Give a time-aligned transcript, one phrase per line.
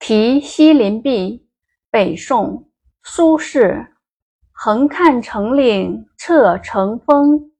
[0.00, 1.46] 题西林壁，
[1.90, 2.70] 北宋，
[3.02, 3.88] 苏轼。
[4.50, 7.52] 横看成岭侧成峰，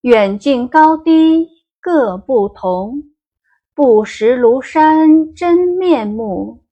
[0.00, 1.48] 远近高低
[1.80, 3.04] 各不同。
[3.72, 6.64] 不识庐山真面目，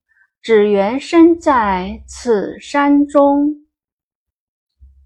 [0.43, 3.55] 只缘身在此山中。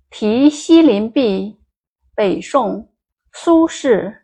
[0.09, 1.61] 题西林壁，
[2.14, 2.90] 北宋，
[3.30, 4.20] 苏轼。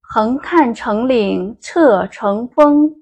[0.00, 3.01] 横看成岭侧成峰。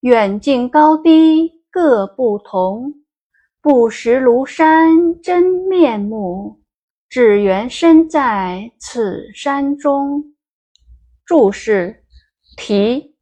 [0.00, 2.94] 远近高低各不同，
[3.60, 6.62] 不识庐山真面目，
[7.06, 10.24] 只缘身在此山中。
[11.26, 12.02] 注释：
[12.56, 13.14] 题，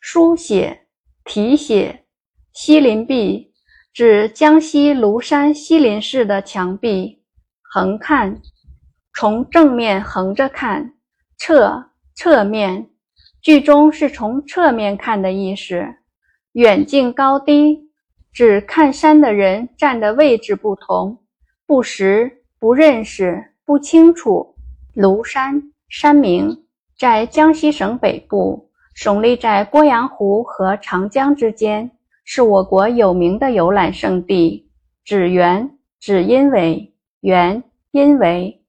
[0.00, 0.86] 书写、
[1.22, 2.06] 题写。
[2.54, 3.52] 西林壁，
[3.92, 7.22] 指江西庐山西林市的墙壁。
[7.60, 8.40] 横看，
[9.14, 10.94] 从正面横着看；
[11.36, 12.88] 侧，侧面。
[13.42, 15.84] 句中是从侧面看的意思。
[16.52, 17.88] 远近高低，
[18.30, 21.18] 指看山的人站的位置不同。
[21.66, 24.54] 不识，不认识，不清楚。
[24.94, 26.66] 庐山，山名，
[26.98, 31.90] 在江西省北部，耸立在鄱阳湖和长江之间，
[32.22, 34.70] 是我国有名的游览胜地。
[35.06, 38.62] 指缘，指因为，缘，因为。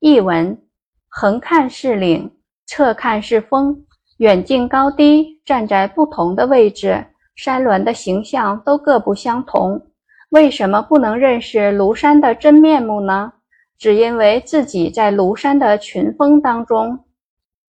[0.00, 0.60] 译文：
[1.08, 2.30] 横看是岭，
[2.66, 3.86] 侧看是峰，
[4.18, 7.06] 远近高低站在不同的位置。
[7.42, 9.84] 山峦的形象都各不相同，
[10.28, 13.32] 为什么不能认识庐山的真面目呢？
[13.76, 17.00] 只因为自己在庐山的群峰当中。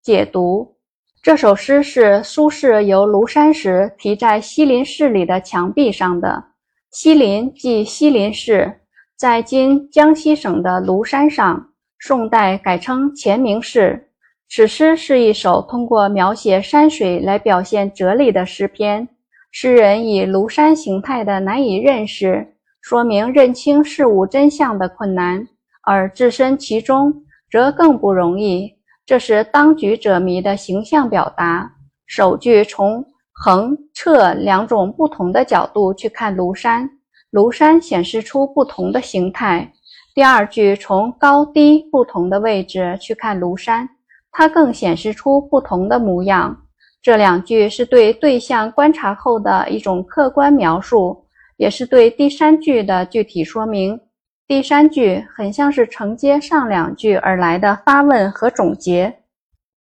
[0.02, 0.76] 解读
[1.22, 6.44] 这首诗是苏轼游庐山时题在西林寺里的墙壁上的。
[6.90, 8.70] 西林即西林寺，
[9.16, 14.08] 在今江西省的庐山上，宋代改称乾明寺。
[14.50, 19.08] 此诗是一首通过描写山水来表现哲理的诗篇。
[19.54, 25.46] 诗人以庐山形态的难以认识，说明认清事物真相的困难；
[25.82, 27.12] 而置身其中，
[27.50, 28.72] 则更不容易。
[29.04, 31.70] 这是当局者迷的形象表达。
[32.06, 36.88] 首句从横、侧两种不同的角度去看庐山，
[37.30, 39.66] 庐山显示出不同的形态；
[40.14, 43.86] 第二句从高低不同的位置去看庐山，
[44.30, 46.56] 它更显示出不同的模样。
[47.02, 51.26] 这两句是对对象观察后的一种客观描述，
[51.56, 53.98] 也是对第三句的具体说明。
[54.46, 59.12] 第三句很像是承接上两句而来的发问和总结，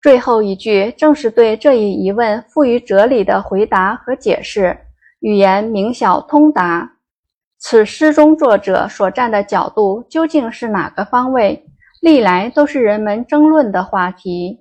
[0.00, 4.78] 最后一句正是对这一疑问赋予哲理的回答和解释，
[5.18, 6.92] 语言明晓通达。
[7.58, 11.66] 此诗中作者所站的角度究竟是哪个方位，
[12.00, 14.60] 历来都是人们争论的话题。